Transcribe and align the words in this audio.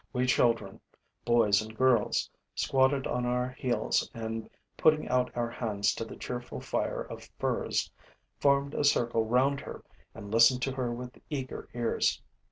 We 0.13 0.25
children, 0.25 0.81
boys 1.25 1.61
and 1.61 1.77
girls, 1.77 2.27
squatting 2.55 3.05
on 3.05 3.27
our 3.27 3.49
heels 3.51 4.09
and 4.15 4.49
putting 4.75 5.07
out 5.09 5.29
our 5.37 5.51
hands 5.51 5.93
to 5.93 6.03
the 6.05 6.15
cheerful 6.15 6.59
fire 6.59 7.03
of 7.03 7.29
furze, 7.37 7.91
formed 8.39 8.73
a 8.73 8.83
circle 8.83 9.23
round 9.25 9.59
her 9.59 9.83
and 10.15 10.31
listened 10.33 10.63
to 10.63 10.71
her 10.71 10.91
with 10.91 11.21
eager 11.29 11.69
ears. 11.75 12.19